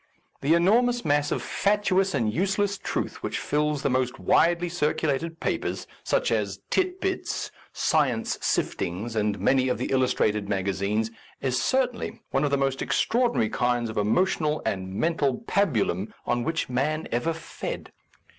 The 0.41 0.55
enormous 0.55 1.05
mass 1.05 1.31
of 1.31 1.43
fatuous 1.43 2.15
and 2.15 2.33
useless 2.33 2.75
truth 2.79 3.21
which 3.21 3.37
fills 3.37 3.83
the 3.83 3.89
most 3.91 4.17
widely 4.17 4.67
circulated 4.67 5.39
papers, 5.39 5.85
such 6.03 6.31
as 6.31 6.59
Tit 6.71 6.99
Bits^ 6.99 7.51
Science 7.71 8.39
Sif 8.41 8.75
tings, 8.77 9.15
and 9.15 9.39
many 9.39 9.67
of 9.67 9.77
the 9.77 9.91
illustrated 9.91 10.49
maga 10.49 10.71
zines, 10.71 11.11
is 11.39 11.61
certainly 11.61 12.19
one 12.31 12.43
of 12.43 12.49
the 12.49 12.57
most 12.57 12.79
extraor 12.79 13.31
dinary 13.31 13.53
kinds 13.53 13.91
of 13.91 13.97
emotional 13.99 14.63
and 14.65 14.91
mental 14.91 15.37
pabu 15.45 15.85
lum 15.85 16.11
on 16.25 16.43
which 16.43 16.67
man 16.67 17.07
ever 17.11 17.31
fed. 17.31 17.91